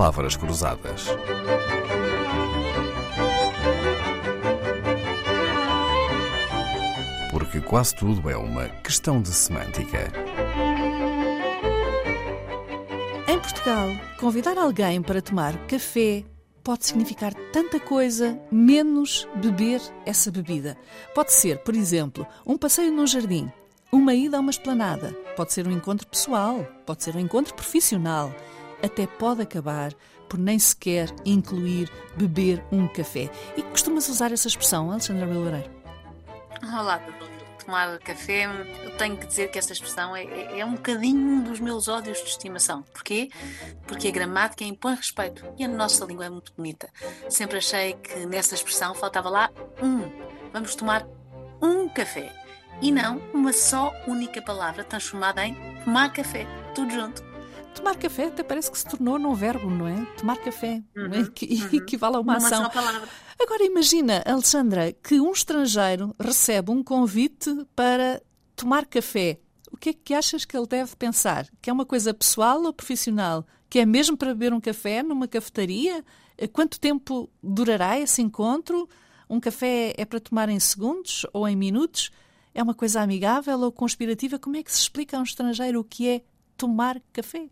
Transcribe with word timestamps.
Palavras 0.00 0.34
Cruzadas. 0.34 1.08
Porque 7.30 7.60
quase 7.60 7.94
tudo 7.96 8.30
é 8.30 8.34
uma 8.34 8.66
questão 8.82 9.20
de 9.20 9.28
semântica. 9.28 10.10
Em 13.28 13.38
Portugal, 13.40 13.88
convidar 14.18 14.56
alguém 14.56 15.02
para 15.02 15.20
tomar 15.20 15.54
café 15.66 16.24
pode 16.64 16.86
significar 16.86 17.34
tanta 17.52 17.78
coisa, 17.78 18.40
menos 18.50 19.28
beber 19.34 19.82
essa 20.06 20.30
bebida. 20.30 20.78
Pode 21.14 21.34
ser, 21.34 21.58
por 21.58 21.74
exemplo, 21.74 22.26
um 22.46 22.56
passeio 22.56 22.90
num 22.90 23.06
jardim, 23.06 23.52
uma 23.92 24.14
ida 24.14 24.38
a 24.38 24.40
uma 24.40 24.50
esplanada, 24.50 25.12
pode 25.36 25.52
ser 25.52 25.68
um 25.68 25.70
encontro 25.70 26.06
pessoal, 26.06 26.66
pode 26.86 27.04
ser 27.04 27.14
um 27.16 27.20
encontro 27.20 27.52
profissional, 27.52 28.32
até 28.82 29.06
pode 29.06 29.42
acabar 29.42 29.92
por 30.28 30.38
nem 30.38 30.58
sequer 30.58 31.08
incluir 31.24 31.90
beber 32.16 32.64
um 32.70 32.86
café. 32.86 33.28
E 33.56 33.62
costumas 33.62 34.08
usar 34.08 34.32
essa 34.32 34.46
expressão, 34.46 34.90
Alexandra 34.90 35.26
Loureiro? 35.26 35.70
Olá. 36.62 37.00
Tomar 37.64 37.98
café, 37.98 38.46
eu 38.84 38.96
tenho 38.96 39.16
que 39.16 39.26
dizer 39.26 39.50
que 39.50 39.58
esta 39.58 39.72
expressão 39.72 40.16
é, 40.16 40.24
é, 40.24 40.60
é 40.60 40.64
um 40.64 40.72
bocadinho 40.72 41.20
um 41.20 41.42
dos 41.42 41.60
meus 41.60 41.88
ódios 41.88 42.18
de 42.18 42.24
estimação. 42.24 42.82
Porquê? 42.82 43.30
Porque 43.86 44.08
a 44.08 44.10
gramática 44.10 44.64
impõe 44.64 44.94
respeito 44.94 45.44
e 45.58 45.64
a 45.64 45.68
nossa 45.68 46.04
língua 46.04 46.24
é 46.24 46.30
muito 46.30 46.52
bonita. 46.56 46.88
Sempre 47.28 47.58
achei 47.58 47.92
que 47.94 48.26
nessa 48.26 48.54
expressão 48.54 48.94
faltava 48.94 49.28
lá 49.28 49.50
um. 49.80 50.10
Vamos 50.52 50.74
tomar 50.74 51.06
um 51.62 51.88
café. 51.88 52.32
E 52.80 52.90
não 52.90 53.18
uma 53.32 53.52
só 53.52 53.92
única 54.06 54.40
palavra 54.40 54.82
transformada 54.82 55.44
em 55.44 55.54
tomar 55.84 56.12
café. 56.12 56.46
Tudo 56.74 56.90
junto. 56.92 57.29
Tomar 57.74 57.96
café 57.96 58.26
até 58.26 58.42
parece 58.42 58.70
que 58.70 58.78
se 58.78 58.84
tornou 58.86 59.18
num 59.18 59.34
verbo, 59.34 59.70
não 59.70 59.86
é? 59.88 60.04
Tomar 60.16 60.36
café, 60.38 60.82
Uhum, 60.96 61.08
não 61.08 61.18
é? 61.18 61.28
que 61.34 61.46
uhum. 61.46 61.68
equivale 61.78 62.16
a 62.16 62.20
uma, 62.20 62.34
Numa 62.34 62.46
ação. 62.46 62.70
Agora 63.40 63.64
imagina, 63.64 64.22
Alexandra, 64.26 64.92
que 64.92 65.20
um 65.20 65.32
estrangeiro 65.32 66.14
recebe 66.20 66.70
um 66.70 66.82
convite 66.82 67.50
para 67.74 68.20
tomar 68.54 68.84
café. 68.86 69.38
O 69.72 69.76
que 69.76 69.90
é 69.90 69.92
que 69.92 70.12
achas 70.14 70.44
que 70.44 70.56
ele 70.56 70.66
deve 70.66 70.94
pensar? 70.96 71.46
Que 71.62 71.70
é 71.70 71.72
uma 71.72 71.86
coisa 71.86 72.12
pessoal 72.12 72.62
ou 72.62 72.72
profissional? 72.72 73.46
Que 73.68 73.78
é 73.78 73.86
mesmo 73.86 74.16
para 74.16 74.34
beber 74.34 74.52
um 74.52 74.60
café 74.60 75.02
numa 75.02 75.28
cafetaria? 75.28 76.04
Eh, 76.36 76.48
Quanto 76.48 76.78
tempo 76.78 77.30
durará 77.42 77.98
esse 77.98 78.20
encontro? 78.20 78.88
Um 79.28 79.38
café 79.40 79.94
é 79.96 80.04
para 80.04 80.18
tomar 80.20 80.48
em 80.48 80.58
segundos 80.58 81.24
ou 81.32 81.46
em 81.48 81.54
minutos? 81.56 82.10
É 82.52 82.62
uma 82.62 82.74
coisa 82.74 83.00
amigável 83.00 83.60
ou 83.60 83.70
conspirativa? 83.72 84.38
Como 84.40 84.56
é 84.56 84.62
que 84.62 84.72
se 84.72 84.80
explica 84.80 85.16
a 85.16 85.20
um 85.20 85.22
estrangeiro 85.22 85.78
o 85.80 85.84
que 85.84 86.08
é 86.08 86.22
tomar 86.56 87.00
café? 87.12 87.48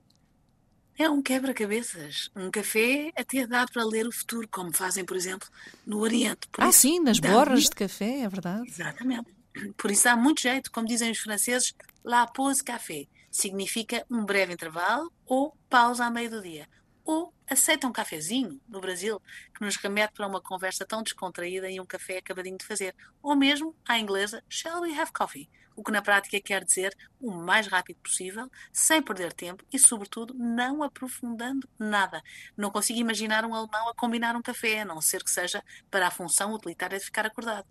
É 0.98 1.08
um 1.08 1.22
quebra-cabeças. 1.22 2.28
Um 2.34 2.50
café 2.50 3.12
até 3.16 3.46
dá 3.46 3.64
para 3.66 3.84
ler 3.84 4.06
o 4.06 4.12
futuro, 4.12 4.48
como 4.50 4.72
fazem, 4.74 5.04
por 5.04 5.16
exemplo, 5.16 5.48
no 5.86 5.98
Oriente. 6.00 6.48
Por 6.50 6.64
Ah, 6.64 6.68
isso, 6.70 6.80
sim, 6.80 7.00
nas 7.00 7.20
borras 7.20 7.60
muito- 7.60 7.70
de 7.70 7.76
café, 7.76 8.20
é 8.22 8.28
verdade. 8.28 8.68
Exatamente. 8.68 9.32
Por 9.76 9.90
isso 9.90 10.04
dá 10.04 10.16
muito 10.16 10.40
jeito, 10.42 10.70
como 10.72 10.86
dizem 10.86 11.10
os 11.10 11.18
franceses, 11.18 11.72
la 12.04 12.26
pause 12.26 12.62
café. 12.64 13.06
Significa 13.30 14.04
um 14.10 14.24
breve 14.24 14.52
intervalo 14.54 15.12
ou 15.26 15.56
pausa 15.70 16.04
a 16.06 16.10
meio 16.10 16.30
do 16.30 16.42
dia. 16.42 16.66
Ou 17.04 17.32
aceita 17.48 17.86
um 17.86 17.92
cafezinho, 17.92 18.60
no 18.68 18.80
Brasil, 18.80 19.20
que 19.54 19.64
nos 19.64 19.76
remete 19.76 20.12
para 20.14 20.26
uma 20.26 20.40
conversa 20.40 20.84
tão 20.84 21.02
descontraída 21.02 21.70
e 21.70 21.80
um 21.80 21.86
café 21.86 22.18
acabadinho 22.18 22.58
de 22.58 22.64
fazer. 22.64 22.94
Ou 23.22 23.34
mesmo, 23.34 23.74
à 23.86 23.98
inglesa, 23.98 24.42
shall 24.48 24.82
we 24.82 24.98
have 24.98 25.12
coffee? 25.12 25.48
O 25.78 25.84
que 25.84 25.92
na 25.92 26.02
prática 26.02 26.40
quer 26.40 26.64
dizer 26.64 26.92
o 27.20 27.30
mais 27.30 27.68
rápido 27.68 27.98
possível, 27.98 28.50
sem 28.72 29.00
perder 29.00 29.32
tempo 29.32 29.64
e, 29.72 29.78
sobretudo, 29.78 30.34
não 30.34 30.82
aprofundando 30.82 31.68
nada. 31.78 32.20
Não 32.56 32.68
consigo 32.68 32.98
imaginar 32.98 33.44
um 33.44 33.54
alemão 33.54 33.88
a 33.88 33.94
combinar 33.94 34.34
um 34.34 34.42
café, 34.42 34.80
a 34.80 34.84
não 34.84 35.00
ser 35.00 35.22
que 35.22 35.30
seja 35.30 35.62
para 35.88 36.08
a 36.08 36.10
função 36.10 36.52
utilitária 36.52 36.98
de 36.98 37.04
ficar 37.04 37.24
acordado. 37.26 37.66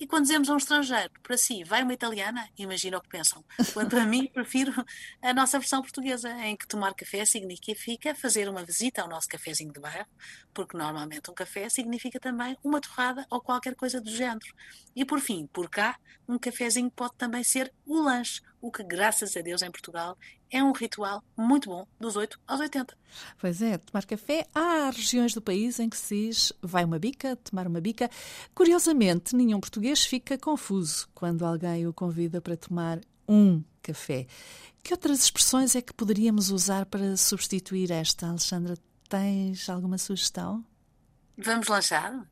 E 0.00 0.06
quando 0.06 0.22
dizemos 0.22 0.48
a 0.48 0.54
um 0.54 0.56
estrangeiro, 0.56 1.12
para 1.22 1.36
si, 1.36 1.62
vai 1.62 1.82
uma 1.82 1.92
italiana, 1.92 2.48
imagina 2.56 2.96
o 2.96 3.02
que 3.02 3.10
pensam. 3.10 3.44
Quanto 3.74 3.98
a 3.98 4.06
mim, 4.06 4.26
prefiro 4.32 4.72
a 5.20 5.34
nossa 5.34 5.58
versão 5.58 5.82
portuguesa, 5.82 6.30
em 6.46 6.56
que 6.56 6.66
tomar 6.66 6.94
café 6.94 7.26
significa 7.26 8.14
fazer 8.14 8.48
uma 8.48 8.64
visita 8.64 9.02
ao 9.02 9.08
nosso 9.08 9.19
cafezinho 9.26 9.72
de 9.72 9.80
bairro, 9.80 10.06
porque 10.52 10.76
normalmente 10.76 11.30
um 11.30 11.34
café 11.34 11.68
significa 11.68 12.18
também 12.18 12.56
uma 12.62 12.80
torrada 12.80 13.26
ou 13.30 13.40
qualquer 13.40 13.74
coisa 13.74 14.00
do 14.00 14.10
género. 14.10 14.54
E 14.94 15.04
por 15.04 15.20
fim, 15.20 15.46
por 15.52 15.68
cá, 15.68 15.98
um 16.28 16.38
cafezinho 16.38 16.90
pode 16.90 17.14
também 17.16 17.42
ser 17.42 17.72
o 17.86 18.00
lanche, 18.00 18.40
o 18.60 18.70
que, 18.70 18.82
graças 18.82 19.36
a 19.36 19.40
Deus, 19.40 19.62
em 19.62 19.70
Portugal, 19.70 20.16
é 20.50 20.62
um 20.62 20.72
ritual 20.72 21.22
muito 21.36 21.70
bom 21.70 21.86
dos 21.98 22.16
8 22.16 22.38
aos 22.46 22.60
80. 22.60 22.96
Pois 23.38 23.62
é, 23.62 23.78
tomar 23.78 24.04
café. 24.04 24.46
Há 24.54 24.90
regiões 24.90 25.32
do 25.32 25.40
país 25.40 25.78
em 25.78 25.88
que 25.88 25.96
se 25.96 26.14
diz 26.14 26.52
vai 26.60 26.84
uma 26.84 26.98
bica, 26.98 27.36
tomar 27.36 27.66
uma 27.66 27.80
bica. 27.80 28.10
Curiosamente, 28.54 29.34
nenhum 29.34 29.60
português 29.60 30.04
fica 30.04 30.36
confuso 30.36 31.08
quando 31.14 31.44
alguém 31.44 31.86
o 31.86 31.92
convida 31.92 32.40
para 32.40 32.56
tomar 32.56 33.00
um 33.28 33.62
café. 33.82 34.26
Que 34.82 34.92
outras 34.92 35.22
expressões 35.22 35.76
é 35.76 35.82
que 35.82 35.94
poderíamos 35.94 36.50
usar 36.50 36.86
para 36.86 37.16
substituir 37.16 37.90
esta, 37.90 38.28
Alexandra? 38.28 38.74
Tens 39.10 39.68
alguma 39.68 39.98
sugestão? 39.98 40.64
Vamos 41.36 41.66
lanchar? 41.66 42.24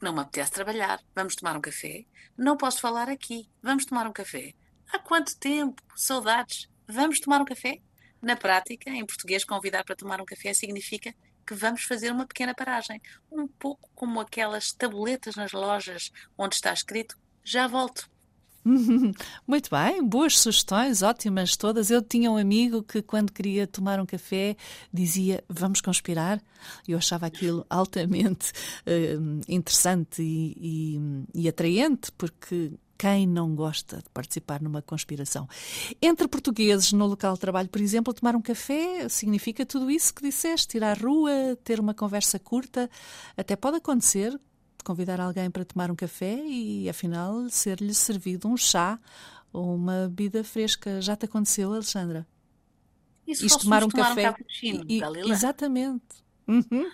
Não 0.00 0.10
me 0.10 0.20
apetece 0.20 0.52
trabalhar. 0.52 0.98
Vamos 1.14 1.36
tomar 1.36 1.54
um 1.54 1.60
café? 1.60 2.06
Não 2.34 2.56
posso 2.56 2.80
falar 2.80 3.10
aqui. 3.10 3.46
Vamos 3.62 3.84
tomar 3.84 4.06
um 4.06 4.12
café? 4.12 4.54
Há 4.90 4.98
quanto 4.98 5.36
tempo? 5.36 5.82
Saudades. 5.94 6.66
Vamos 6.88 7.20
tomar 7.20 7.42
um 7.42 7.44
café? 7.44 7.82
Na 8.22 8.36
prática, 8.36 8.88
em 8.88 9.04
português, 9.04 9.44
convidar 9.44 9.84
para 9.84 9.94
tomar 9.94 10.18
um 10.18 10.24
café 10.24 10.54
significa 10.54 11.14
que 11.46 11.54
vamos 11.54 11.84
fazer 11.84 12.10
uma 12.10 12.26
pequena 12.26 12.54
paragem. 12.54 13.02
Um 13.30 13.46
pouco 13.46 13.90
como 13.94 14.18
aquelas 14.18 14.72
tabuletas 14.72 15.36
nas 15.36 15.52
lojas 15.52 16.10
onde 16.38 16.54
está 16.54 16.72
escrito 16.72 17.18
já 17.44 17.66
volto. 17.66 18.10
Muito 19.46 19.68
bem, 19.70 20.02
boas 20.02 20.38
sugestões, 20.38 21.02
ótimas 21.02 21.56
todas. 21.56 21.90
Eu 21.90 22.00
tinha 22.00 22.30
um 22.30 22.36
amigo 22.36 22.82
que, 22.82 23.02
quando 23.02 23.30
queria 23.32 23.66
tomar 23.66 24.00
um 24.00 24.06
café, 24.06 24.56
dizia 24.92 25.44
vamos 25.48 25.80
conspirar. 25.80 26.42
Eu 26.88 26.96
achava 26.96 27.26
aquilo 27.26 27.64
altamente 27.68 28.52
eh, 28.86 29.16
interessante 29.48 30.22
e, 30.22 30.96
e- 31.34 31.42
e 31.42 31.48
atraente, 31.48 32.10
porque 32.12 32.72
quem 32.96 33.26
não 33.26 33.54
gosta 33.54 33.98
de 33.98 34.08
participar 34.14 34.62
numa 34.62 34.80
conspiração? 34.80 35.46
Entre 36.00 36.26
portugueses, 36.26 36.92
no 36.92 37.06
local 37.06 37.34
de 37.34 37.40
trabalho, 37.40 37.68
por 37.68 37.80
exemplo, 37.82 38.14
tomar 38.14 38.34
um 38.34 38.40
café 38.40 39.08
significa 39.10 39.66
tudo 39.66 39.90
isso 39.90 40.14
que 40.14 40.22
disseste: 40.22 40.78
ir 40.78 40.84
à 40.84 40.94
rua, 40.94 41.30
ter 41.62 41.80
uma 41.80 41.92
conversa 41.92 42.38
curta. 42.38 42.88
Até 43.36 43.56
pode 43.56 43.76
acontecer 43.76 44.38
convidar 44.84 45.20
alguém 45.20 45.50
para 45.50 45.64
tomar 45.64 45.90
um 45.90 45.96
café 45.96 46.34
e, 46.46 46.88
afinal, 46.88 47.48
ser-lhe 47.48 47.94
servido 47.94 48.46
um 48.48 48.56
chá 48.56 48.98
ou 49.52 49.74
uma 49.74 50.08
bebida 50.08 50.44
fresca. 50.44 51.00
Já 51.00 51.16
te 51.16 51.24
aconteceu, 51.24 51.72
Alexandra? 51.72 52.26
E 53.26 53.32
Isto 53.32 53.42
fôssemos 53.44 53.64
tomar 53.64 53.84
um 53.84 53.88
café. 53.88 54.22
cappuccino, 54.24 54.84
e- 54.88 55.00
Dalila? 55.00 55.32
exatamente. 55.32 56.04
Uhum. 56.46 56.90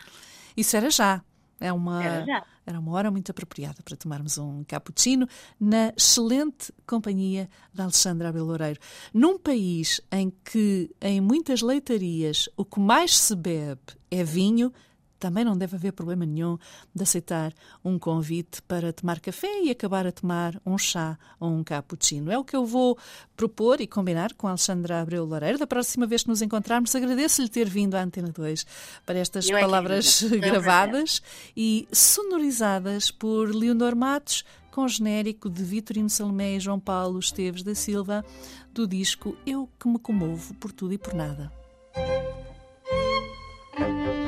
Isso 0.56 0.76
era 0.76 0.88
já. 0.90 1.22
É 1.62 1.70
uma, 1.72 2.02
Era 2.02 2.24
já. 2.24 2.46
era 2.64 2.80
uma 2.80 2.92
hora 2.92 3.10
muito 3.10 3.30
apropriada 3.30 3.82
para 3.84 3.94
tomarmos 3.94 4.38
um 4.38 4.64
cappuccino 4.64 5.26
na 5.60 5.92
excelente 5.94 6.72
companhia 6.86 7.50
de 7.74 7.82
Alexandra 7.82 8.30
Abel 8.30 8.46
Loureiro. 8.46 8.80
Num 9.12 9.38
país 9.38 10.00
em 10.10 10.30
que, 10.42 10.90
em 11.02 11.20
muitas 11.20 11.60
leitarias, 11.60 12.48
o 12.56 12.64
que 12.64 12.80
mais 12.80 13.14
se 13.18 13.36
bebe 13.36 13.80
é 14.10 14.24
vinho, 14.24 14.72
também 15.20 15.44
não 15.44 15.56
deve 15.56 15.76
haver 15.76 15.92
problema 15.92 16.24
nenhum 16.24 16.58
de 16.94 17.02
aceitar 17.02 17.52
um 17.84 17.98
convite 17.98 18.62
para 18.62 18.92
tomar 18.92 19.20
café 19.20 19.62
e 19.62 19.70
acabar 19.70 20.06
a 20.06 20.12
tomar 20.12 20.60
um 20.64 20.78
chá 20.78 21.18
ou 21.38 21.50
um 21.50 21.62
cappuccino. 21.62 22.32
É 22.32 22.38
o 22.38 22.44
que 22.44 22.56
eu 22.56 22.64
vou 22.64 22.98
propor 23.36 23.80
e 23.80 23.86
combinar 23.86 24.32
com 24.34 24.46
a 24.46 24.50
Alexandra 24.50 25.00
Abreu 25.00 25.24
Loureiro. 25.24 25.58
Da 25.58 25.66
próxima 25.66 26.06
vez 26.06 26.22
que 26.22 26.30
nos 26.30 26.42
encontrarmos, 26.42 26.94
agradeço-lhe 26.94 27.48
ter 27.48 27.68
vindo 27.68 27.94
à 27.94 28.02
Antena 28.02 28.32
2 28.32 28.66
para 29.04 29.18
estas 29.18 29.48
Eu 29.48 29.58
é 29.58 29.60
palavras 29.60 30.22
um 30.24 30.40
gravadas 30.40 31.22
e 31.56 31.86
sonorizadas 31.92 33.10
por 33.10 33.54
Leonor 33.54 33.94
Matos, 33.94 34.44
com 34.70 34.88
genérico 34.88 35.50
de 35.50 35.62
Vitorino 35.62 36.08
Salomé 36.08 36.56
e 36.56 36.60
João 36.60 36.80
Paulo 36.80 37.18
Esteves 37.18 37.62
da 37.62 37.74
Silva, 37.74 38.24
do 38.72 38.86
disco 38.86 39.36
Eu 39.46 39.68
que 39.78 39.88
me 39.88 39.98
comovo 39.98 40.54
por 40.54 40.72
tudo 40.72 40.94
e 40.94 40.98
por 40.98 41.12
nada. 41.12 41.59